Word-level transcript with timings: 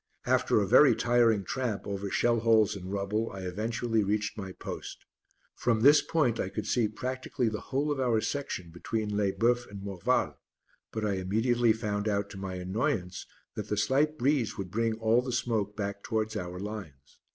After 0.25 0.59
a 0.59 0.67
very 0.67 0.95
tiring 0.95 1.43
tramp 1.43 1.85
over 1.85 2.09
shell 2.09 2.39
holes 2.39 2.75
and 2.75 2.91
rubble 2.91 3.31
I 3.31 3.41
eventually 3.41 4.03
reached 4.03 4.35
my 4.35 4.51
post. 4.53 5.05
From 5.53 5.79
this 5.81 6.01
point 6.01 6.39
I 6.39 6.49
could 6.49 6.65
see 6.65 6.87
practically 6.87 7.49
the 7.49 7.59
whole 7.61 7.91
of 7.91 7.99
our 7.99 8.19
section 8.19 8.71
between 8.71 9.11
Lesboeufs 9.15 9.67
and 9.69 9.83
Morval, 9.83 10.37
but 10.91 11.05
I 11.05 11.17
immediately 11.17 11.71
found 11.71 12.07
out 12.07 12.31
to 12.31 12.37
my 12.37 12.55
annoyance 12.55 13.27
that 13.53 13.69
the 13.69 13.77
slight 13.77 14.17
breeze 14.17 14.57
would 14.57 14.71
bring 14.71 14.95
all 14.95 15.21
the 15.21 15.31
smoke 15.31 15.75
back 15.77 16.01
towards 16.01 16.35
our 16.35 16.59
lines. 16.59 17.19